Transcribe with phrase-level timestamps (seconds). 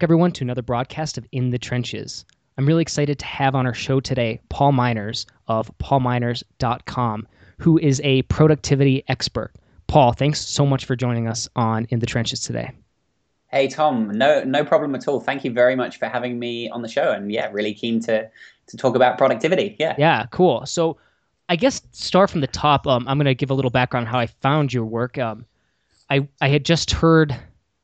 [0.00, 2.24] back, everyone, to another broadcast of In the Trenches.
[2.56, 8.00] I'm really excited to have on our show today Paul Minors of paulminors.com, who is
[8.02, 9.52] a productivity expert.
[9.88, 12.70] Paul, thanks so much for joining us on In the Trenches today.
[13.48, 15.20] Hey Tom, no no problem at all.
[15.20, 18.30] Thank you very much for having me on the show, and yeah, really keen to
[18.68, 19.76] to talk about productivity.
[19.78, 20.64] Yeah, yeah, cool.
[20.64, 20.96] So,
[21.50, 22.86] I guess start from the top.
[22.86, 25.18] Um, I'm going to give a little background on how I found your work.
[25.18, 25.44] Um,
[26.08, 27.36] I I had just heard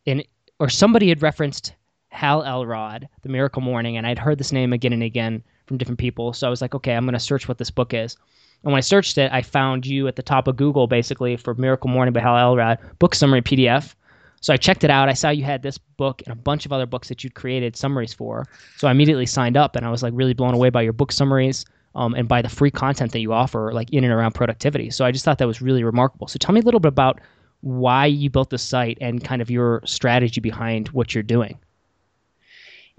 [0.07, 0.25] in
[0.59, 1.75] or somebody had referenced
[2.17, 5.99] Hal Elrod, The Miracle Morning, and I'd heard this name again and again from different
[5.99, 6.33] people.
[6.33, 8.17] So I was like, okay, I'm going to search what this book is.
[8.63, 11.55] And when I searched it, I found you at the top of Google basically for
[11.55, 13.95] Miracle Morning by Hal Elrod, book summary PDF.
[14.41, 15.11] So I checked it out.
[15.11, 17.77] I saw you had this book and a bunch of other books that you'd created
[17.77, 18.47] summaries for.
[18.77, 21.13] So I immediately signed up and I was like really blown away by your book
[21.13, 24.89] summaries um, and by the free content that you offer, like in and around productivity.
[24.89, 26.29] So I just thought that was really remarkable.
[26.29, 27.21] So tell me a little bit about
[27.61, 31.59] why you built the site and kind of your strategy behind what you're doing.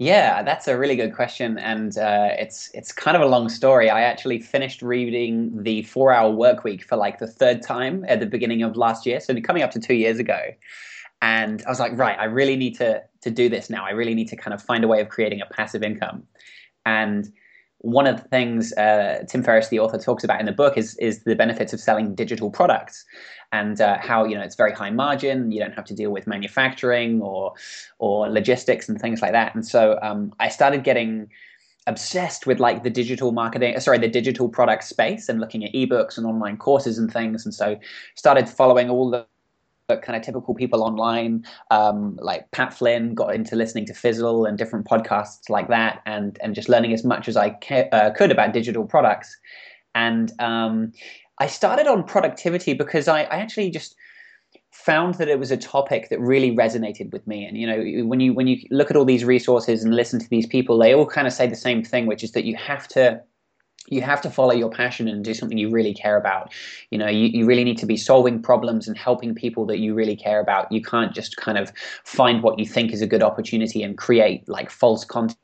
[0.00, 3.90] Yeah, that's a really good question, and uh, it's it's kind of a long story.
[3.90, 8.20] I actually finished reading the Four Hour Work Week for like the third time at
[8.20, 10.38] the beginning of last year, so coming up to two years ago.
[11.20, 13.84] And I was like, right, I really need to to do this now.
[13.84, 16.22] I really need to kind of find a way of creating a passive income.
[16.86, 17.28] And
[17.80, 20.96] one of the things uh, Tim Ferriss, the author, talks about in the book is
[20.96, 23.04] is the benefits of selling digital products
[23.52, 25.52] and uh, how you know it's very high margin.
[25.52, 27.52] You don't have to deal with manufacturing or
[27.98, 29.54] or logistics and things like that.
[29.54, 31.30] And so um, I started getting
[31.86, 36.18] obsessed with like the digital marketing sorry the digital product space and looking at ebooks
[36.18, 37.78] and online courses and things and so
[38.14, 39.24] started following all the
[39.96, 44.58] kind of typical people online, um, like Pat Flynn, got into listening to Fizzle and
[44.58, 48.30] different podcasts like that, and and just learning as much as I ca- uh, could
[48.30, 49.34] about digital products.
[49.94, 50.92] And um,
[51.38, 53.96] I started on productivity because I, I actually just
[54.72, 58.20] found that it was a topic that really resonated with me and you know when
[58.20, 61.06] you when you look at all these resources and listen to these people they all
[61.06, 63.20] kind of say the same thing which is that you have to
[63.90, 66.52] you have to follow your passion and do something you really care about.
[66.90, 69.94] You know, you, you really need to be solving problems and helping people that you
[69.94, 70.70] really care about.
[70.70, 71.72] You can't just kind of
[72.04, 75.38] find what you think is a good opportunity and create like false content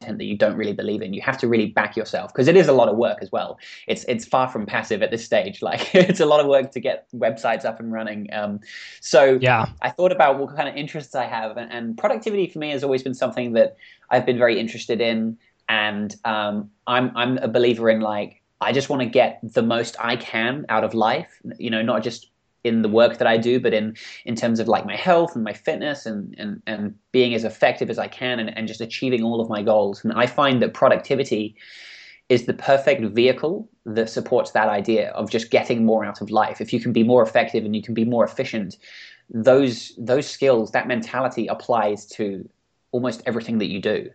[0.00, 1.12] that you don't really believe in.
[1.12, 3.58] You have to really back yourself because it is a lot of work as well.
[3.86, 5.60] It's it's far from passive at this stage.
[5.70, 8.28] Like it's a lot of work to get websites up and running.
[8.32, 8.58] Um,
[9.00, 12.58] so yeah, I thought about what kind of interests I have, and, and productivity for
[12.58, 13.76] me has always been something that
[14.10, 15.38] I've been very interested in
[15.70, 19.96] and um, I'm I'm a believer in like I just want to get the most
[20.00, 21.40] I can out of life.
[21.58, 22.28] You know, not just
[22.64, 25.44] in the work that I do, but in in terms of like my health and
[25.44, 29.22] my fitness and and and being as effective as I can and, and just achieving
[29.22, 30.04] all of my goals.
[30.04, 31.54] And I find that productivity
[32.28, 36.60] is the perfect vehicle that supports that idea of just getting more out of life.
[36.60, 38.76] If you can be more effective and you can be more efficient,
[39.30, 42.48] those those skills, that mentality applies to
[42.90, 44.10] almost everything that you do.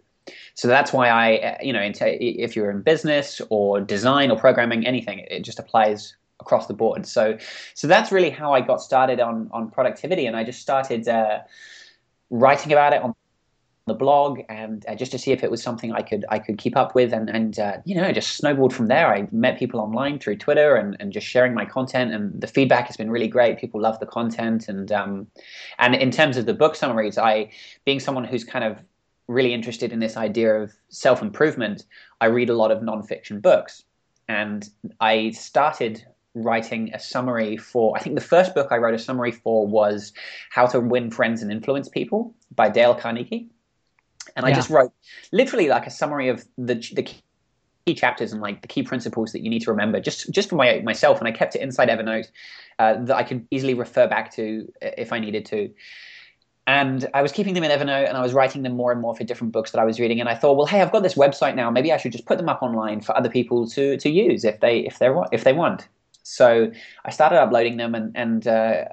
[0.53, 5.19] So that's why I, you know, if you're in business or design or programming, anything,
[5.19, 7.05] it just applies across the board.
[7.05, 7.37] So,
[7.73, 11.39] so that's really how I got started on on productivity, and I just started uh,
[12.29, 13.15] writing about it on
[13.87, 16.57] the blog and uh, just to see if it was something I could I could
[16.57, 19.13] keep up with and and uh, you know just snowballed from there.
[19.13, 22.87] I met people online through Twitter and, and just sharing my content and the feedback
[22.87, 23.59] has been really great.
[23.59, 25.27] People love the content and um,
[25.77, 27.51] and in terms of the book summaries, I
[27.85, 28.77] being someone who's kind of
[29.27, 31.85] really interested in this idea of self improvement,
[32.21, 33.83] I read a lot of nonfiction books.
[34.27, 34.67] And
[34.99, 36.03] I started
[36.33, 40.13] writing a summary for, I think the first book I wrote a summary for was
[40.49, 43.49] How to Win Friends and Influence People by Dale Carnegie.
[44.35, 44.91] And I just wrote
[45.31, 47.03] literally like a summary of the, the
[47.85, 50.55] key chapters and like the key principles that you need to remember just just for
[50.55, 52.25] my, myself and i kept it inside evernote
[52.79, 55.71] uh, that i could easily refer back to if i needed to
[56.67, 59.15] and I was keeping them in Evernote and I was writing them more and more
[59.15, 60.19] for different books that I was reading.
[60.19, 61.69] And I thought, well, hey, I've got this website now.
[61.69, 64.59] Maybe I should just put them up online for other people to, to use if
[64.61, 65.87] they if they if they want.
[66.23, 66.71] So
[67.05, 68.85] I started uploading them, and and uh,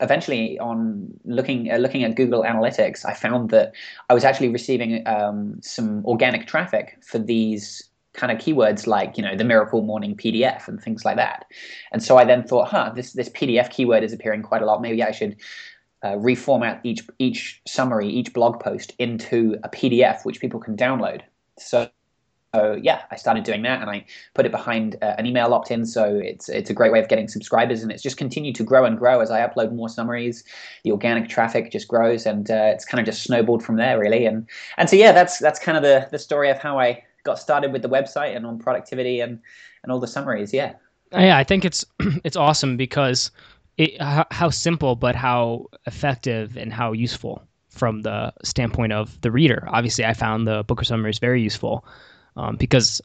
[0.00, 3.74] eventually, on looking uh, looking at Google Analytics, I found that
[4.08, 9.22] I was actually receiving um, some organic traffic for these kind of keywords like you
[9.22, 11.44] know the miracle morning pdf and things like that
[11.92, 14.82] and so i then thought huh this this pdf keyword is appearing quite a lot
[14.82, 15.36] maybe i should
[16.02, 21.22] uh, reformat each each summary, each blog post into a PDF which people can download.
[21.58, 21.88] So,
[22.54, 25.84] so yeah, I started doing that, and I put it behind uh, an email opt-in.
[25.84, 28.84] So it's it's a great way of getting subscribers, and it's just continued to grow
[28.84, 30.42] and grow as I upload more summaries.
[30.84, 34.24] The organic traffic just grows, and uh, it's kind of just snowballed from there, really.
[34.24, 34.48] And
[34.78, 37.72] and so yeah, that's that's kind of the the story of how I got started
[37.72, 39.38] with the website and on productivity and
[39.82, 40.52] and all the summaries.
[40.52, 40.74] Yeah.
[41.12, 41.84] Yeah, I think it's
[42.24, 43.30] it's awesome because
[43.80, 49.30] it, how, how simple but how effective and how useful from the standpoint of the
[49.30, 49.64] reader.
[49.68, 51.84] Obviously, I found the book summaries very useful
[52.36, 53.00] um, because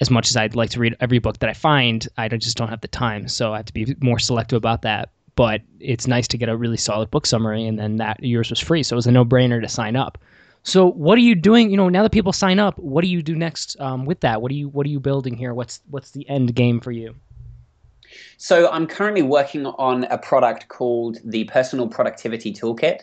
[0.00, 2.68] as much as I'd like to read every book that I find, I just don't
[2.68, 3.28] have the time.
[3.28, 5.10] So I have to be more selective about that.
[5.34, 8.58] But it's nice to get a really solid book summary, and then that yours was
[8.58, 10.18] free, so it was a no-brainer to sign up.
[10.64, 11.70] So what are you doing?
[11.70, 14.42] You know, now that people sign up, what do you do next um, with that?
[14.42, 15.54] What are you What are you building here?
[15.54, 17.14] What's What's the end game for you?
[18.38, 23.00] So I'm currently working on a product called the Personal Productivity Toolkit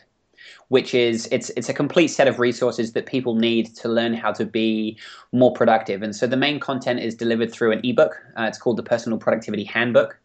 [0.69, 4.31] which is it's it's a complete set of resources that people need to learn how
[4.31, 4.97] to be
[5.31, 6.01] more productive.
[6.01, 8.15] And so the main content is delivered through an ebook.
[8.37, 10.19] Uh, it's called the Personal Productivity Handbook.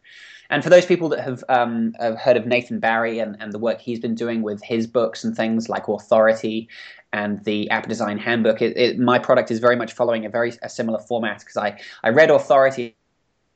[0.49, 3.59] And for those people that have, um, have heard of Nathan Barry and, and the
[3.59, 6.67] work he's been doing with his books and things like Authority
[7.13, 10.51] and the App Design Handbook, it, it, my product is very much following a very
[10.61, 12.97] a similar format because I, I read Authority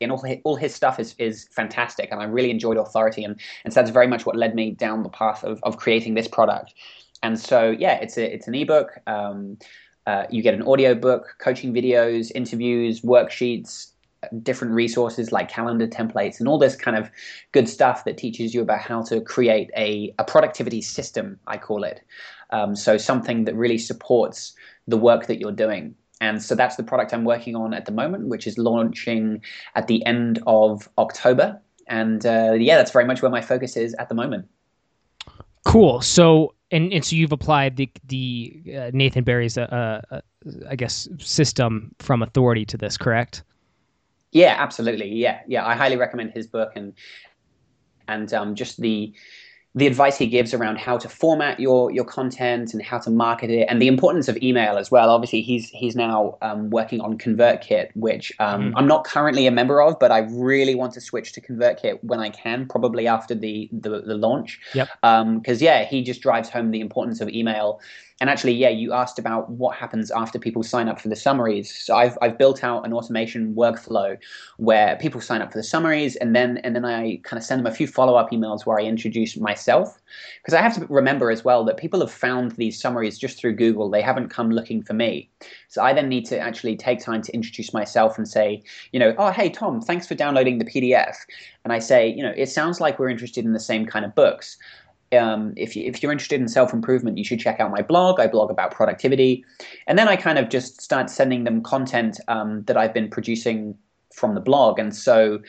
[0.06, 3.40] and all his, all his stuff is, is fantastic and i really enjoyed authority and,
[3.64, 6.28] and so that's very much what led me down the path of, of creating this
[6.28, 6.74] product.
[7.24, 9.00] And so yeah it's a, it's an ebook.
[9.08, 9.58] Um,
[10.06, 13.88] uh, you get an audio book coaching videos interviews worksheets
[14.44, 17.10] different resources like calendar templates and all this kind of
[17.52, 21.84] good stuff that teaches you about how to create a, a productivity system i call
[21.84, 22.02] it.
[22.52, 24.54] Um, so something that really supports
[24.88, 27.92] the work that you're doing and so that's the product I'm working on at the
[27.92, 29.42] moment, which is launching
[29.76, 31.60] at the end of October.
[31.88, 34.48] And uh, yeah, that's very much where my focus is at the moment.
[35.66, 36.02] Cool.
[36.02, 40.22] So, and, and so you've applied the the uh, Nathan Barry's, uh, uh,
[40.70, 43.44] I guess, system from Authority to this, correct?
[44.32, 45.10] Yeah, absolutely.
[45.10, 45.66] Yeah, yeah.
[45.66, 46.94] I highly recommend his book and
[48.08, 49.14] and um, just the
[49.76, 53.50] the advice he gives around how to format your your content and how to market
[53.50, 55.10] it, and the importance of email as well.
[55.10, 58.74] Obviously, he's he's now um, working on ConvertKit, which um, mm.
[58.78, 62.22] I'm not currently a member of, but I really want to switch to ConvertKit when
[62.22, 64.60] I can, probably after the the, the launch.
[64.74, 64.88] Yep.
[65.02, 67.82] Because um, yeah, he just drives home the importance of email
[68.22, 71.76] and actually, yeah, you asked about what happens after people sign up for the summaries.
[71.76, 74.18] So I've, I've built out an automation workflow
[74.56, 77.60] where people sign up for the summaries, and then and then I kind of send
[77.60, 80.02] them a few follow up emails where I introduce myself,
[80.42, 83.56] because I have to remember as well that people have found these summaries just through
[83.56, 83.90] Google.
[83.90, 85.30] They haven't come looking for me.
[85.68, 88.64] So I then need to actually take time to introduce myself and say,
[88.94, 91.18] you know, oh hey Tom, thanks for downloading the PDF.
[91.66, 94.16] And I say, you know, it sounds like we're interested in the same kind of
[94.16, 94.58] books
[95.18, 98.20] um, if, you, if you're interested in self improvement, you should check out my blog.
[98.20, 99.46] I blog about productivity.
[99.88, 103.78] And then I kind of just start sending them content um, that I've been producing
[104.14, 104.80] from the blog.
[104.80, 105.40] And so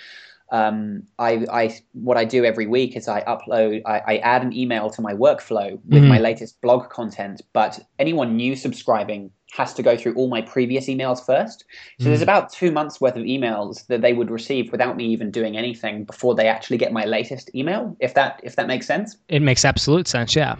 [0.51, 4.53] um, I, I, what I do every week is I upload, I, I add an
[4.53, 6.09] email to my workflow with mm-hmm.
[6.09, 7.43] my latest blog content.
[7.53, 11.65] But anyone new subscribing has to go through all my previous emails first.
[11.99, 12.09] So mm.
[12.09, 15.57] there's about two months worth of emails that they would receive without me even doing
[15.57, 17.97] anything before they actually get my latest email.
[18.01, 19.17] If that if that makes sense.
[19.29, 20.37] It makes absolute sense.
[20.37, 20.57] Yeah.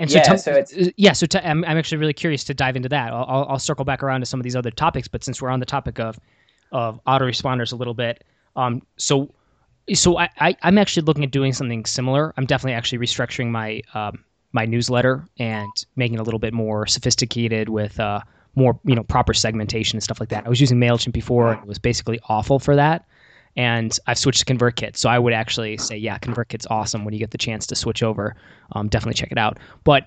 [0.00, 2.54] And so, yeah, so it's, uh, yeah, so am I'm, I'm actually really curious to
[2.54, 3.12] dive into that.
[3.12, 5.48] I'll, I'll, I'll circle back around to some of these other topics, but since we're
[5.48, 6.20] on the topic of
[6.70, 8.22] of autoresponders a little bit,
[8.58, 9.32] um, so
[9.94, 12.34] so I, I am actually looking at doing something similar.
[12.36, 16.86] I'm definitely actually restructuring my um, my newsletter and making it a little bit more
[16.86, 18.20] sophisticated with uh,
[18.54, 20.44] more you know proper segmentation and stuff like that.
[20.44, 23.06] I was using Mailchimp before; it was basically awful for that.
[23.56, 27.18] And I've switched to ConvertKit, so I would actually say, yeah, ConvertKit's awesome when you
[27.18, 28.36] get the chance to switch over.
[28.72, 29.58] Um, definitely check it out.
[29.84, 30.06] But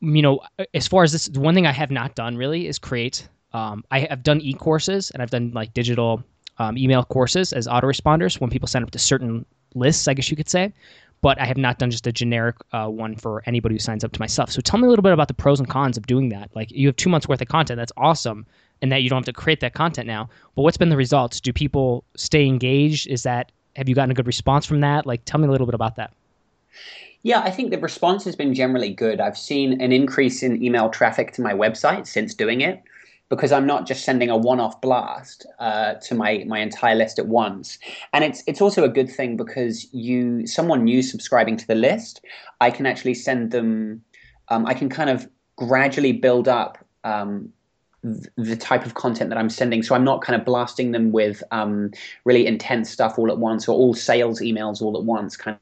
[0.00, 0.40] you know,
[0.74, 3.28] as far as this, one thing I have not done really is create.
[3.52, 6.22] Um, I have done e-courses and I've done like digital
[6.58, 10.36] um, email courses as autoresponders when people sign up to certain lists, I guess you
[10.36, 10.72] could say
[11.20, 14.12] but I have not done just a generic uh, one for anybody who signs up
[14.12, 14.50] to my stuff.
[14.50, 16.50] So tell me a little bit about the pros and cons of doing that.
[16.54, 18.46] Like you have two months worth of content, that's awesome,
[18.82, 20.28] and that you don't have to create that content now.
[20.54, 21.40] But what's been the results?
[21.40, 23.08] Do people stay engaged?
[23.08, 25.06] Is that have you gotten a good response from that?
[25.06, 26.12] Like tell me a little bit about that.
[27.24, 29.20] Yeah, I think the response has been generally good.
[29.20, 32.80] I've seen an increase in email traffic to my website since doing it
[33.28, 37.26] because I'm not just sending a one-off blast uh, to my my entire list at
[37.26, 37.78] once.
[38.12, 42.24] And it's it's also a good thing because you someone new subscribing to the list,
[42.60, 44.02] I can actually send them.
[44.48, 47.52] Um, I can kind of gradually build up um,
[48.02, 49.82] the type of content that I'm sending.
[49.82, 51.90] So I'm not kind of blasting them with um,
[52.24, 55.58] really intense stuff all at once or all sales emails all at once, kind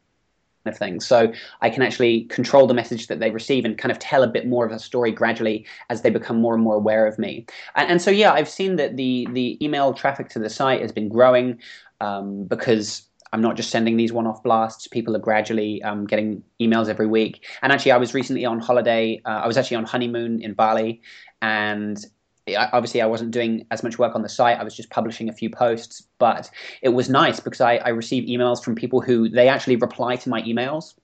[0.69, 1.07] of things.
[1.07, 4.29] So I can actually control the message that they receive and kind of tell a
[4.29, 7.47] bit more of a story gradually as they become more and more aware of me.
[7.75, 10.93] And, and so yeah, I've seen that the the email traffic to the site has
[10.93, 11.59] been growing
[12.01, 14.87] um, because I'm not just sending these one-off blasts.
[14.87, 17.45] People are gradually um, getting emails every week.
[17.61, 19.21] And actually, I was recently on holiday.
[19.25, 21.03] Uh, I was actually on honeymoon in Bali,
[21.43, 21.99] and
[22.55, 24.59] obviously I wasn't doing as much work on the site.
[24.59, 26.51] I was just publishing a few posts, but
[26.83, 30.29] it was nice because I, I received emails from people who they actually reply to
[30.29, 30.95] my emails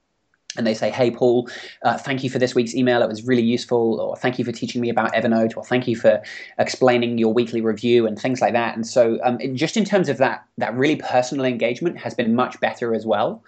[0.57, 1.49] and they say, "Hey, Paul,
[1.83, 3.01] uh, thank you for this week's email.
[3.01, 5.95] It was really useful," or "Thank you for teaching me about Evernote," or "Thank you
[5.95, 6.21] for
[6.59, 8.75] explaining your weekly review," and things like that.
[8.75, 12.59] And so, um, just in terms of that, that really personal engagement has been much
[12.59, 13.43] better as well.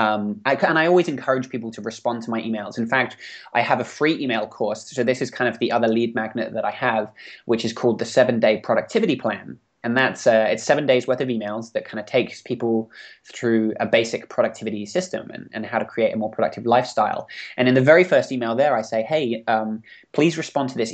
[0.00, 2.78] Um, I, and I always encourage people to respond to my emails.
[2.78, 3.16] In fact,
[3.52, 4.90] I have a free email course.
[4.90, 7.10] So this is kind of the other lead magnet that I have,
[7.44, 11.20] which is called the Seven Day Productivity Plan and that's uh, it's seven days worth
[11.20, 12.90] of emails that kind of takes people
[13.24, 17.68] through a basic productivity system and, and how to create a more productive lifestyle and
[17.68, 20.92] in the very first email there i say hey um, please respond to this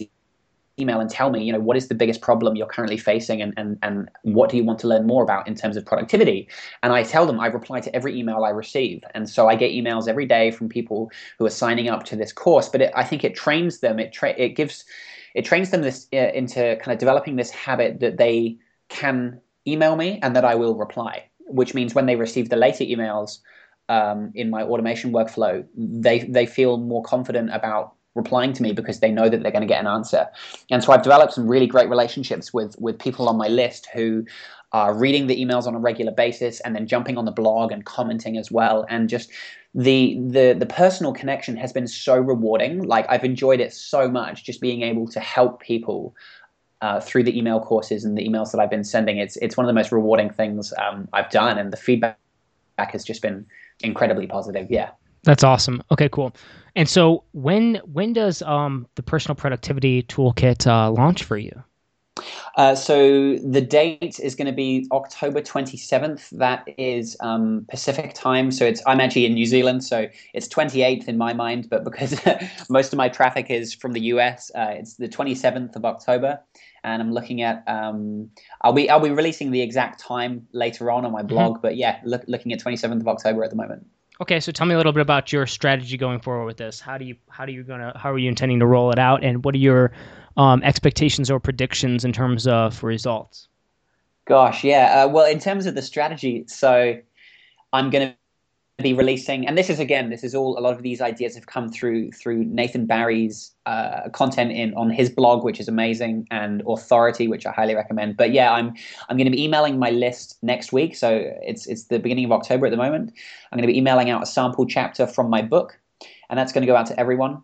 [0.79, 3.55] email and tell me you know what is the biggest problem you're currently facing and,
[3.57, 6.49] and, and what do you want to learn more about in terms of productivity?
[6.83, 9.03] And i tell them i reply to every email i receive.
[9.15, 12.33] And so i get emails every day from people who are signing up to this
[12.33, 14.85] course but it, i think it trains them it, tra- it gives
[15.37, 18.57] it trains them this uh, into kind of developing this habit that they
[18.89, 22.85] can email me and that I will reply, which means when they receive the later
[22.85, 23.41] emails
[23.89, 29.01] um, in my automation workflow, they, they feel more confident about replying to me because
[29.01, 30.27] they know that they're going to get an answer.
[30.71, 34.25] And so I've developed some really great relationships with, with people on my list who
[34.73, 37.85] are reading the emails on a regular basis and then jumping on the blog and
[37.85, 38.85] commenting as well.
[38.89, 39.31] And just
[39.75, 42.83] the the the personal connection has been so rewarding.
[42.83, 46.15] Like I've enjoyed it so much, just being able to help people
[46.81, 49.19] uh, through the email courses and the emails that I've been sending.
[49.19, 52.19] It's it's one of the most rewarding things um, I've done, and the feedback
[52.79, 53.47] has just been
[53.81, 54.67] incredibly positive.
[54.71, 54.91] Yeah,
[55.25, 55.83] that's awesome.
[55.91, 56.33] Okay, cool.
[56.77, 61.65] And so when when does um, the personal productivity toolkit uh, launch for you?
[62.57, 66.31] Uh, so the date is going to be October 27th.
[66.31, 68.51] That is um, Pacific time.
[68.51, 71.69] So it's I'm actually in New Zealand, so it's 28th in my mind.
[71.69, 72.21] But because
[72.71, 76.41] most of my traffic is from the US, uh, it's the 27th of October.
[76.85, 78.31] And I'm looking at um,
[78.61, 81.29] I'll be I'll be releasing the exact time later on on my mm-hmm.
[81.29, 81.53] blog.
[81.55, 81.63] Mm-hmm.
[81.63, 83.87] But yeah, look, looking at 27th of October at the moment.
[84.21, 86.81] Okay, so tell me a little bit about your strategy going forward with this.
[86.81, 89.23] How do you how do you gonna how are you intending to roll it out,
[89.23, 89.93] and what are your
[90.37, 93.49] um, expectations or predictions in terms of results?
[94.27, 95.05] Gosh, yeah.
[95.05, 96.99] Uh, well, in terms of the strategy, so
[97.73, 98.17] I'm going to
[98.83, 101.47] be releasing, and this is again, this is all a lot of these ideas have
[101.47, 106.63] come through through Nathan Barry's uh, content in on his blog, which is amazing, and
[106.69, 108.19] Authority, which I highly recommend.
[108.19, 108.75] But yeah, I'm
[109.09, 112.33] I'm going to be emailing my list next week, so it's it's the beginning of
[112.33, 113.13] October at the moment.
[113.51, 115.79] I'm going to be emailing out a sample chapter from my book,
[116.29, 117.43] and that's going to go out to everyone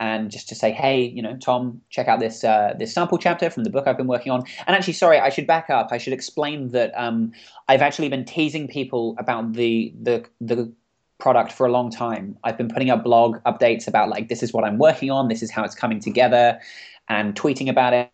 [0.00, 3.50] and just to say, hey, you know, Tom, check out this uh, this sample chapter
[3.50, 4.44] from the book I've been working on.
[4.66, 5.88] And actually, sorry, I should back up.
[5.90, 7.32] I should explain that um,
[7.68, 10.72] I've actually been teasing people about the the the
[11.18, 12.38] product for a long time.
[12.44, 15.42] I've been putting up blog updates about like this is what I'm working on, this
[15.42, 16.60] is how it's coming together,
[17.08, 18.10] and tweeting about it.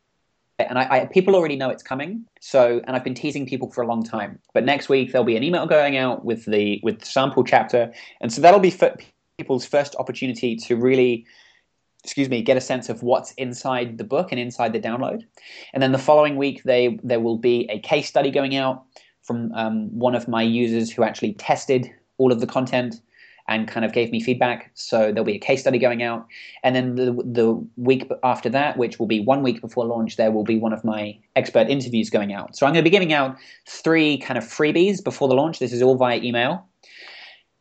[0.58, 2.24] And I, I people already know it's coming.
[2.40, 4.38] So, and I've been teasing people for a long time.
[4.54, 7.92] But next week there'll be an email going out with the with the sample chapter,
[8.22, 8.74] and so that'll be
[9.36, 11.26] people's first opportunity to really
[12.04, 15.24] excuse me, get a sense of what's inside the book and inside the download.
[15.72, 18.84] And then the following week, they there will be a case study going out
[19.22, 23.00] from um, one of my users who actually tested all of the content
[23.48, 24.70] and kind of gave me feedback.
[24.74, 26.26] So there'll be a case study going out,
[26.62, 30.30] and then the the week after that, which will be one week before launch, there
[30.30, 32.56] will be one of my expert interviews going out.
[32.56, 35.58] So I'm going to be giving out three kind of freebies before the launch.
[35.58, 36.66] This is all via email.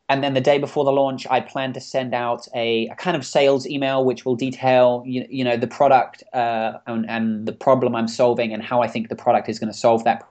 [0.08, 3.16] And then the day before the launch, I plan to send out a, a kind
[3.16, 7.52] of sales email, which will detail, you, you know, the product uh, and, and the
[7.52, 10.28] problem I'm solving and how I think the product is going to solve that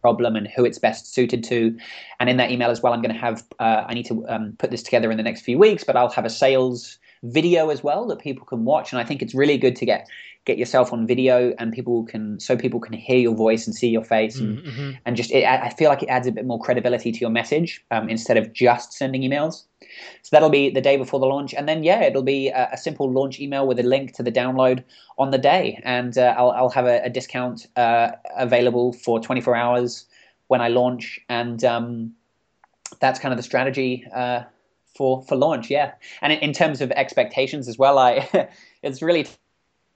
[0.00, 1.76] problem and who it's best suited to.
[2.18, 4.54] And in that email as well, I'm going to have, uh, I need to um,
[4.58, 7.84] put this together in the next few weeks, but I'll have a sales video as
[7.84, 8.92] well that people can watch.
[8.92, 10.08] And I think it's really good to get
[10.46, 13.88] get yourself on video and people can so people can hear your voice and see
[13.88, 14.92] your face and mm-hmm.
[15.04, 17.84] and just it, I feel like it adds a bit more credibility to your message
[17.90, 19.64] um, instead of just sending emails.
[20.22, 22.76] So that'll be the day before the launch, and then yeah, it'll be a, a
[22.76, 24.84] simple launch email with a link to the download
[25.18, 29.54] on the day, and uh, I'll I'll have a, a discount uh, available for 24
[29.56, 30.06] hours
[30.46, 32.14] when I launch, and um,
[33.00, 34.06] that's kind of the strategy.
[34.14, 34.44] Uh,
[34.96, 38.48] for, for launch, yeah, and in, in terms of expectations as well, I
[38.82, 39.26] it's really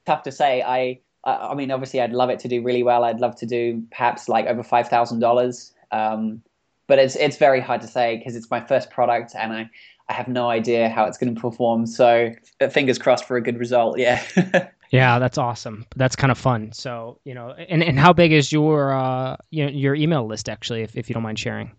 [0.06, 0.62] tough to say.
[0.62, 3.04] I I mean, obviously, I'd love it to do really well.
[3.04, 5.72] I'd love to do perhaps like over five thousand um, dollars.
[6.86, 9.70] But it's it's very hard to say because it's my first product, and I
[10.10, 11.86] I have no idea how it's going to perform.
[11.86, 12.30] So
[12.70, 13.96] fingers crossed for a good result.
[13.96, 14.20] Yeah.
[14.90, 15.86] yeah, that's awesome.
[15.94, 16.72] That's kind of fun.
[16.72, 20.48] So you know, and and how big is your uh you know, your email list
[20.48, 21.70] actually, if if you don't mind sharing?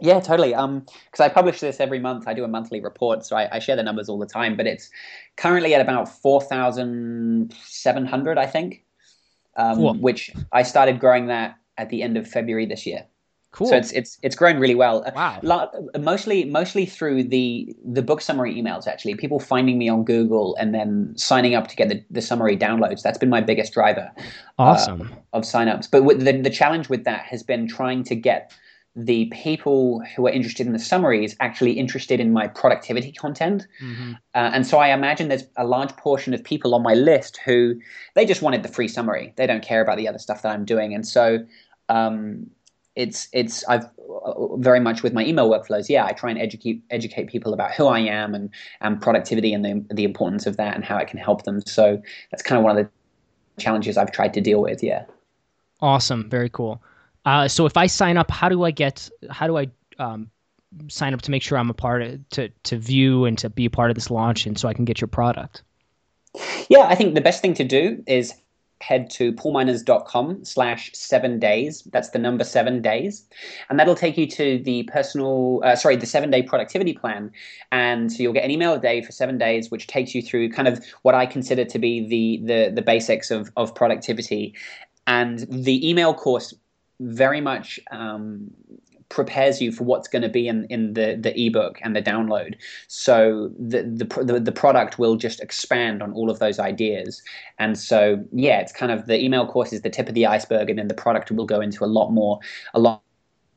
[0.00, 0.54] Yeah, totally.
[0.54, 2.24] Um, because I publish this every month.
[2.26, 4.56] I do a monthly report, so I, I share the numbers all the time.
[4.56, 4.90] But it's
[5.36, 8.84] currently at about four thousand seven hundred, I think.
[9.56, 9.94] Um, cool.
[9.94, 13.04] which I started growing that at the end of February this year.
[13.52, 13.66] Cool.
[13.66, 15.04] So it's it's it's grown really well.
[15.14, 15.70] Wow.
[15.98, 18.86] Mostly mostly through the the book summary emails.
[18.86, 22.56] Actually, people finding me on Google and then signing up to get the, the summary
[22.56, 23.02] downloads.
[23.02, 24.12] That's been my biggest driver.
[24.16, 24.22] Uh,
[24.62, 25.02] awesome.
[25.02, 25.90] Uh, of signups.
[25.90, 28.52] But the the challenge with that has been trying to get
[28.96, 33.66] the people who are interested in the summaries actually interested in my productivity content.
[33.82, 34.12] Mm-hmm.
[34.34, 37.80] Uh, and so I imagine there's a large portion of people on my list who
[38.14, 39.32] they just wanted the free summary.
[39.36, 40.92] They don't care about the other stuff that I'm doing.
[40.92, 41.38] And so
[41.88, 42.50] um,
[42.96, 43.84] it's it's I've
[44.24, 45.88] uh, very much with my email workflows.
[45.88, 49.64] Yeah, I try and educate educate people about who I am and and productivity and
[49.64, 51.60] the the importance of that and how it can help them.
[51.64, 54.82] So that's kind of one of the challenges I've tried to deal with.
[54.82, 55.04] Yeah.
[55.80, 56.28] Awesome.
[56.28, 56.82] Very cool.
[57.24, 59.10] Uh, so if I sign up, how do I get?
[59.30, 60.30] How do I um,
[60.88, 63.66] sign up to make sure I'm a part of to to view and to be
[63.66, 65.62] a part of this launch, and so I can get your product?
[66.68, 68.34] Yeah, I think the best thing to do is
[68.80, 71.82] head to paulminors.com slash seven days.
[71.92, 73.26] That's the number seven days.
[73.68, 77.30] And that'll take you to the personal, uh, sorry, the seven day productivity plan.
[77.72, 80.50] And so you'll get an email a day for seven days, which takes you through
[80.50, 84.54] kind of what I consider to be the, the, the basics of, of productivity.
[85.06, 86.54] And the email course
[87.00, 88.50] very much um,
[89.10, 92.54] prepares you for what's going to be in, in the, the ebook and the download.
[92.86, 97.20] So the, the, the the product will just expand on all of those ideas.
[97.58, 100.70] And so yeah, it's kind of the email course is the tip of the iceberg,
[100.70, 102.38] and then the product will go into a lot more
[102.72, 103.02] a lot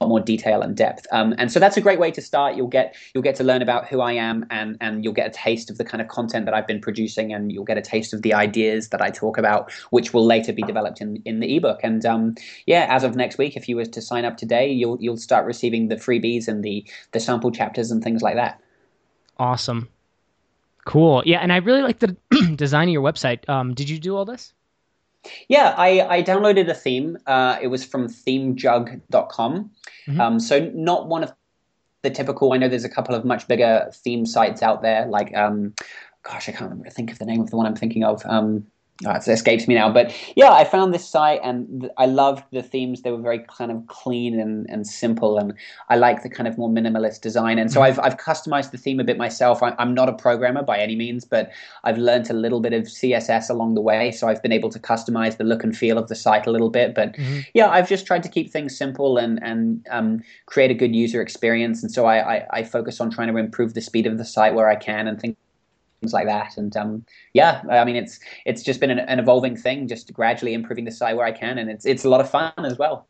[0.08, 1.08] more detail and depth.
[1.12, 2.56] Um, and so that's a great way to start.
[2.56, 5.30] You'll get you'll get to learn about who I am, and and you'll get a
[5.32, 8.14] taste of the kind of content that I've been producing, and you'll get a taste
[8.14, 11.56] of the ideas that I talk about, which will later be developed in in the
[11.56, 11.80] ebook.
[11.84, 14.98] And um, yeah, as of next week, if you were to sign up today, you'll
[15.00, 18.60] you'll start receiving the freebies and the the sample chapters and things like that.
[19.38, 19.90] Awesome.
[20.86, 21.24] Cool.
[21.26, 22.16] Yeah, and I really like the
[22.56, 23.48] design of your website.
[23.48, 24.54] Um, did you do all this?
[25.48, 27.18] Yeah, I, I downloaded a theme.
[27.26, 29.72] Uh, it was from themejug.com.
[30.08, 30.22] Mm-hmm.
[30.22, 31.34] Um, so not one of
[32.02, 32.54] the typical.
[32.54, 35.74] I know there's a couple of much bigger theme sites out there, like um,
[36.24, 36.90] gosh, I can't remember.
[36.90, 38.26] Think of the name of the one I'm thinking of.
[38.26, 38.66] Um,
[39.06, 39.92] oh, it escapes me now.
[39.92, 43.02] But yeah, I found this site and th- I loved the themes.
[43.02, 45.54] They were very kind of clean and, and simple, and
[45.90, 47.58] I like the kind of more minimalist design.
[47.58, 48.00] And so mm-hmm.
[48.00, 49.64] I've, I've customized the theme a bit myself.
[49.64, 51.52] I, am not a programmer by any means, but
[51.84, 54.12] I've learned a little bit of CSS along the way.
[54.12, 56.70] So I've been able to customize the look and feel of the site a little
[56.70, 56.94] bit.
[56.94, 57.40] But mm-hmm.
[57.54, 61.22] yeah, I've just tried to keep things simple and, and um, create a good user
[61.22, 61.82] experience.
[61.82, 64.54] And so I, I, I focus on trying to improve the speed of the site
[64.54, 65.36] where I can and things
[66.04, 66.58] things like that.
[66.58, 70.54] And um, yeah, I mean, it's it's just been an, an, evolving thing, just gradually
[70.54, 73.08] improving the site where I can, and it's it's a lot of fun as well.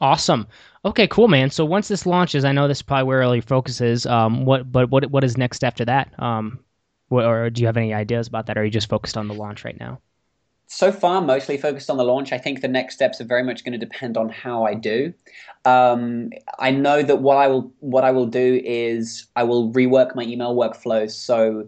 [0.00, 0.46] Awesome.
[0.84, 1.50] Okay, cool, man.
[1.50, 4.06] So once this launches, I know this is probably where all your focus is.
[4.06, 6.14] Um, what but what what is next after that?
[6.22, 6.60] Um,
[7.08, 8.56] what, or do you have any ideas about that?
[8.56, 10.00] Or are you just focused on the launch right now?
[10.66, 13.64] so far mostly focused on the launch i think the next steps are very much
[13.64, 15.12] going to depend on how i do
[15.64, 20.14] um, i know that what i will what i will do is i will rework
[20.14, 21.66] my email workflows so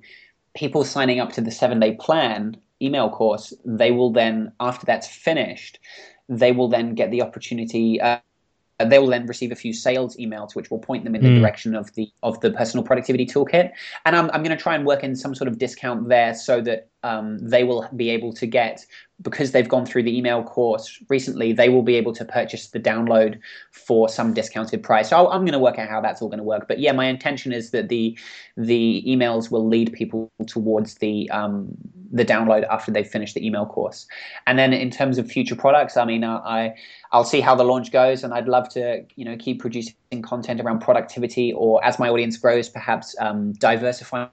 [0.59, 5.09] people signing up to the seven day plan email course, they will then, after that's
[5.09, 5.79] finished,
[6.29, 8.01] they will then get the opportunity.
[8.01, 8.19] Uh,
[8.85, 11.41] they will then receive a few sales emails, which will point them in the mm.
[11.41, 13.71] direction of the of the personal productivity toolkit.
[14.05, 16.61] And I'm I'm going to try and work in some sort of discount there so
[16.61, 18.85] that um, they will be able to get
[19.23, 22.79] because they've gone through the email course recently, they will be able to purchase the
[22.79, 23.39] download
[23.73, 25.11] for some discounted price.
[25.11, 26.69] So I'm going to work out how that's all going to work.
[26.69, 28.17] But yeah, my intention is that the
[28.57, 31.69] the emails will lead people towards the um,
[32.13, 34.07] the download after they've finished the email course.
[34.47, 36.75] And then in terms of future products, I mean, uh, I
[37.11, 40.61] I'll see how the launch goes, and I'd love to you know keep producing content
[40.61, 44.29] around productivity, or as my audience grows, perhaps um, diversify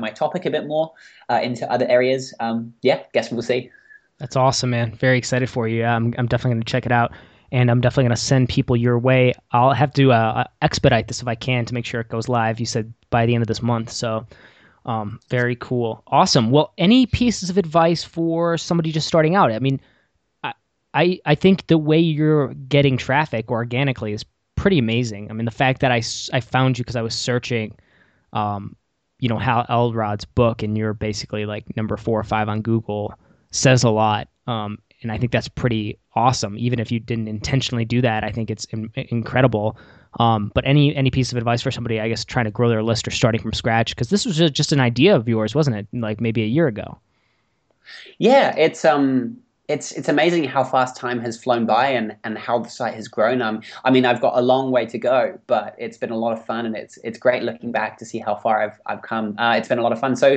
[0.00, 0.92] my topic a bit more
[1.28, 2.34] uh, into other areas.
[2.40, 3.70] Um, yeah, guess we'll see.
[4.18, 4.94] That's awesome, man.
[4.94, 5.84] Very excited for you.
[5.84, 7.12] I'm, I'm definitely going to check it out.
[7.52, 9.32] And I'm definitely going to send people your way.
[9.52, 12.58] I'll have to uh, expedite this if I can to make sure it goes live.
[12.58, 13.90] You said by the end of this month.
[13.90, 14.26] So
[14.86, 16.02] um, very cool.
[16.08, 16.50] Awesome.
[16.50, 19.52] Well, any pieces of advice for somebody just starting out?
[19.52, 19.80] I mean,
[20.94, 25.28] I, I think the way you're getting traffic organically is pretty amazing.
[25.28, 26.02] I mean, the fact that I,
[26.32, 27.76] I found you because I was searching,
[28.32, 28.76] um,
[29.18, 33.14] you know, Hal Elrod's book, and you're basically like number four or five on Google
[33.50, 34.28] says a lot.
[34.46, 36.58] Um, and I think that's pretty awesome.
[36.58, 39.78] Even if you didn't intentionally do that, I think it's in- incredible.
[40.18, 42.82] Um, but any any piece of advice for somebody, I guess, trying to grow their
[42.82, 45.86] list or starting from scratch, because this was just an idea of yours, wasn't it?
[45.92, 46.98] Like maybe a year ago.
[48.18, 49.36] Yeah, it's um,
[49.68, 53.08] it's it's amazing how fast time has flown by and, and how the site has
[53.08, 53.40] grown.
[53.40, 56.32] Um, I mean, I've got a long way to go, but it's been a lot
[56.32, 59.34] of fun, and it's it's great looking back to see how far I've I've come.
[59.38, 60.16] Uh, it's been a lot of fun.
[60.16, 60.36] So,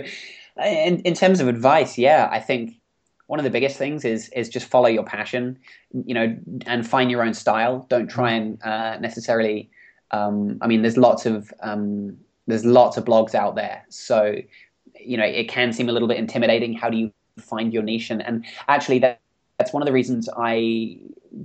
[0.63, 2.79] in in terms of advice, yeah, I think
[3.27, 5.59] one of the biggest things is is just follow your passion,
[6.05, 7.85] you know, and find your own style.
[7.89, 9.69] Don't try and uh, necessarily.
[10.11, 14.35] Um, I mean, there's lots of um, there's lots of blogs out there, so
[14.97, 16.73] you know it can seem a little bit intimidating.
[16.73, 18.09] How do you find your niche?
[18.09, 19.21] And, and actually, that
[19.57, 20.99] that's one of the reasons I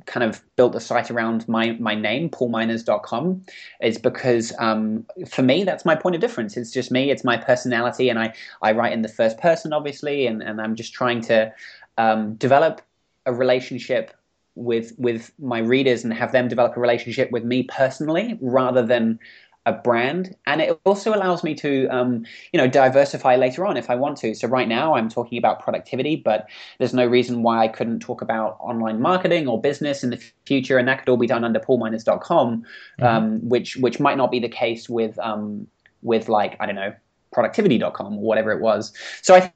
[0.07, 3.44] kind of built the site around my my name, paulminors.com,
[3.81, 6.57] is because um, for me that's my point of difference.
[6.57, 10.26] It's just me, it's my personality, and I I write in the first person, obviously,
[10.26, 11.52] and and I'm just trying to
[11.98, 12.83] um, develop
[13.24, 14.14] a relationship
[14.55, 19.18] with with my readers and have them develop a relationship with me personally rather than
[19.64, 23.88] a brand and it also allows me to um, you know diversify later on if
[23.90, 26.48] i want to so right now i'm talking about productivity but
[26.79, 30.79] there's no reason why i couldn't talk about online marketing or business in the future
[30.79, 33.05] and that could all be done under paulminors.com mm-hmm.
[33.05, 35.66] um, which which might not be the case with um,
[36.03, 36.92] with like i don't know
[37.33, 39.53] productivity.com or whatever it was so i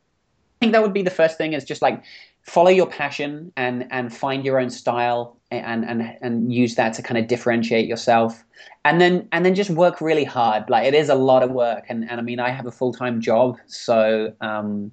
[0.60, 2.02] think that would be the first thing is just like
[2.42, 7.02] follow your passion and and find your own style and and and use that to
[7.02, 8.44] kind of differentiate yourself.
[8.84, 10.68] And then and then just work really hard.
[10.68, 11.84] Like it is a lot of work.
[11.88, 13.58] And and i mean i have a full-time job.
[13.66, 14.90] So um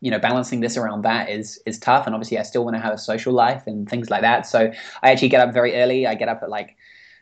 [0.00, 2.06] you know balancing this around that is is tough.
[2.06, 4.46] And obviously i still want to have a social life and things like that.
[4.46, 6.06] So i actually get up very early.
[6.06, 6.76] I get up at like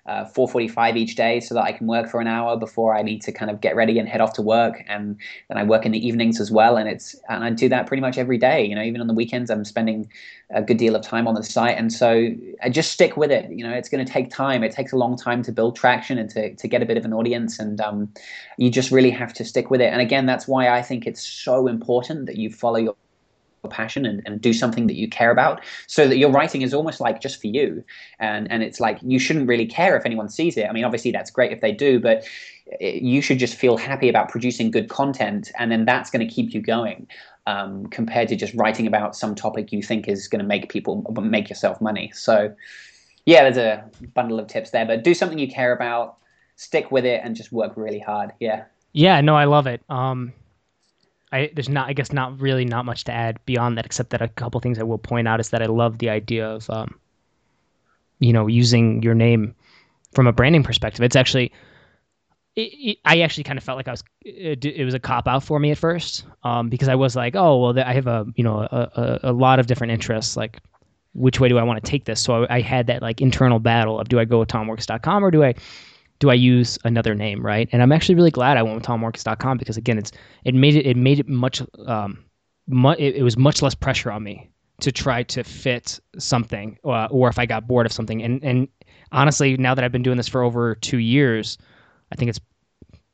[0.08, 3.20] uh, 4.45 each day so that I can work for an hour before I need
[3.22, 4.82] to kind of get ready and head off to work.
[4.88, 5.18] And
[5.48, 6.78] then I work in the evenings as well.
[6.78, 8.64] And it's and I do that pretty much every day.
[8.64, 10.10] You know, even on the weekends, I'm spending
[10.50, 11.76] a good deal of time on the site.
[11.76, 12.30] And so
[12.62, 13.50] I just stick with it.
[13.50, 14.64] You know, it's going to take time.
[14.64, 17.04] It takes a long time to build traction and to, to get a bit of
[17.04, 17.58] an audience.
[17.58, 18.10] And um,
[18.56, 19.92] you just really have to stick with it.
[19.92, 22.96] And again, that's why I think it's so important that you follow your
[23.68, 25.64] passion and, and do something that you care about.
[25.86, 27.84] So that your writing is almost like just for you.
[28.18, 30.66] And and it's like you shouldn't really care if anyone sees it.
[30.68, 32.24] I mean obviously that's great if they do but
[32.66, 36.32] it, you should just feel happy about producing good content and then that's going to
[36.32, 37.06] keep you going
[37.46, 41.02] um, compared to just writing about some topic you think is going to make people
[41.20, 42.10] make yourself money.
[42.14, 42.54] So
[43.24, 46.16] yeah there's a bundle of tips there but do something you care about
[46.56, 48.32] stick with it and just work really hard.
[48.40, 48.64] Yeah.
[48.92, 49.82] Yeah no i love it.
[49.88, 50.32] Um
[51.32, 54.22] I there's not I guess not really not much to add beyond that except that
[54.22, 56.98] a couple things I will point out is that I love the idea of um,
[58.18, 59.54] you know using your name
[60.12, 61.02] from a branding perspective.
[61.02, 61.52] It's actually
[62.56, 65.28] it, it, I actually kind of felt like I was it, it was a cop
[65.28, 68.26] out for me at first um, because I was like oh well I have a
[68.34, 70.60] you know a, a, a lot of different interests like
[71.14, 73.58] which way do I want to take this so I, I had that like internal
[73.58, 75.54] battle of do I go with tomworks.com or do I
[76.18, 77.68] do I use another name, right?
[77.72, 80.12] And I'm actually really glad I went with tomworks.com because again, it's
[80.44, 82.24] it made it it made it much um,
[82.66, 84.50] mu- it, it, was much less pressure on me
[84.80, 88.22] to try to fit something, uh, or if I got bored of something.
[88.22, 88.68] And and
[89.12, 91.58] honestly, now that I've been doing this for over two years,
[92.12, 92.40] I think it's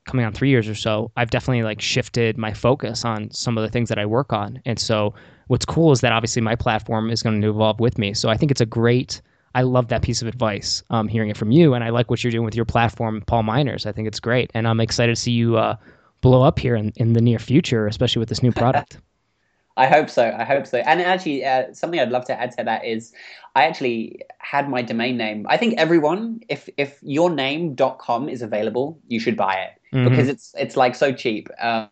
[0.05, 1.11] coming on three years or so.
[1.17, 4.61] I've definitely like shifted my focus on some of the things that I work on.
[4.65, 5.13] And so
[5.47, 8.13] what's cool is that obviously my platform is going to evolve with me.
[8.13, 9.21] So I think it's a great
[9.55, 10.83] I love that piece of advice.
[10.89, 13.43] Um, hearing it from you, and I like what you're doing with your platform, Paul
[13.43, 13.85] Minors.
[13.85, 15.77] I think it's great, and I'm excited to see you uh,
[16.19, 18.99] blow up here in, in the near future, especially with this new product.
[19.77, 20.33] I hope so.
[20.37, 20.79] I hope so.
[20.79, 23.13] And actually, uh, something I'd love to add to that is,
[23.55, 25.45] I actually had my domain name.
[25.49, 30.09] I think everyone, if if your name.com is available, you should buy it mm-hmm.
[30.09, 31.49] because it's it's like so cheap.
[31.59, 31.89] Um,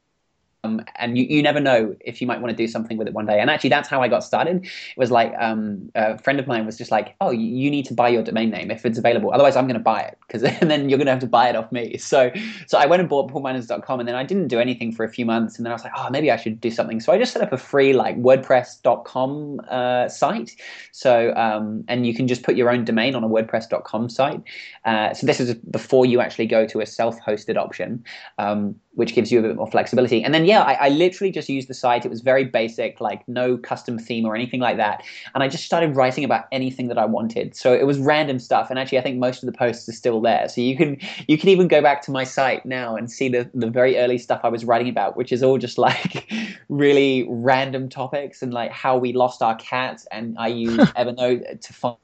[0.63, 3.13] um, and you, you never know if you might want to do something with it
[3.13, 3.39] one day.
[3.39, 4.63] And actually, that's how I got started.
[4.63, 7.93] It was like um, a friend of mine was just like, "Oh, you need to
[7.93, 9.33] buy your domain name if it's available.
[9.33, 11.49] Otherwise, I'm going to buy it because and then you're going to have to buy
[11.49, 12.31] it off me." So,
[12.67, 15.25] so I went and bought paulminors.com, and then I didn't do anything for a few
[15.25, 17.33] months, and then I was like, "Oh, maybe I should do something." So I just
[17.33, 20.55] set up a free like WordPress.com uh, site.
[20.93, 24.41] So, um, and you can just put your own domain on a WordPress.com site.
[24.85, 28.03] Uh, so this is before you actually go to a self-hosted option.
[28.37, 30.23] Um, which gives you a bit more flexibility.
[30.23, 32.05] And then, yeah, I, I, literally just used the site.
[32.05, 35.03] It was very basic, like no custom theme or anything like that.
[35.33, 37.55] And I just started writing about anything that I wanted.
[37.55, 38.69] So it was random stuff.
[38.69, 40.47] And actually, I think most of the posts are still there.
[40.49, 43.49] So you can you can even go back to my site now and see the
[43.53, 46.31] the very early stuff I was writing about, which is all just like
[46.69, 50.05] really random topics and like how we lost our cat.
[50.11, 51.97] And I used Evernote to find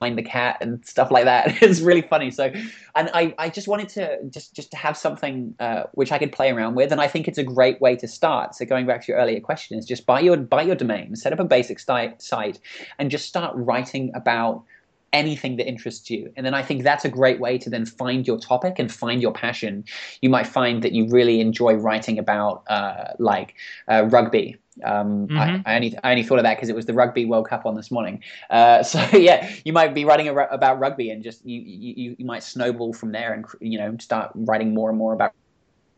[0.00, 1.62] find the cat and stuff like that.
[1.62, 2.30] it's really funny.
[2.30, 2.50] So,
[2.96, 6.32] and I, I just wanted to just just to have something uh, which I could
[6.32, 8.56] play around with, and I think it's a great way to start.
[8.56, 11.32] So, going back to your earlier question, is just buy your buy your domain, set
[11.32, 12.58] up a basic site,
[12.98, 14.64] and just start writing about
[15.12, 16.32] anything that interests you.
[16.36, 19.20] And then I think that's a great way to then find your topic and find
[19.20, 19.84] your passion.
[20.20, 23.54] You might find that you really enjoy writing about uh, like
[23.88, 25.38] uh, rugby um, mm-hmm.
[25.38, 27.66] I, I, only I only thought of that because it was the Rugby World Cup
[27.66, 28.22] on this morning.
[28.48, 32.42] Uh, so yeah, you might be writing about rugby and just you, you you might
[32.42, 35.32] snowball from there and you know start writing more and more about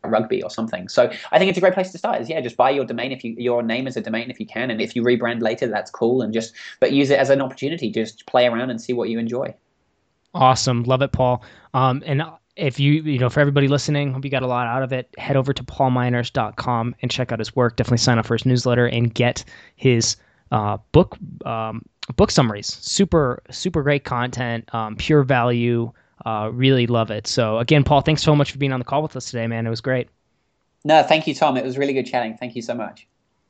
[0.05, 0.89] rugby or something.
[0.89, 2.21] So I think it's a great place to start.
[2.21, 4.47] Is yeah, just buy your domain if you your name as a domain if you
[4.47, 6.23] can, and if you rebrand later, that's cool.
[6.23, 7.91] And just but use it as an opportunity.
[7.91, 9.55] Just play around and see what you enjoy.
[10.35, 11.43] Awesome, love it, Paul.
[11.75, 12.23] Um, and
[12.57, 15.09] if you you know for everybody listening, hope you got a lot out of it.
[15.19, 17.77] Head over to paulminors.com and check out his work.
[17.77, 19.45] Definitely sign up for his newsletter and get
[19.77, 20.17] his
[20.51, 21.83] uh, book um,
[22.17, 22.67] book summaries.
[22.67, 25.93] Super super great content, um, pure value.
[26.25, 27.27] Uh, really love it.
[27.27, 29.67] So again, Paul, thanks so much for being on the call with us today, man.
[29.67, 30.09] It was great.
[30.85, 31.57] No, thank you, Tom.
[31.57, 32.37] It was really good chatting.
[32.37, 33.07] Thank you so much.